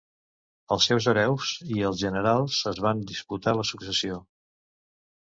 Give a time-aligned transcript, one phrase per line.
[0.75, 4.23] Els seus hereus i els generals es van disputar la successió.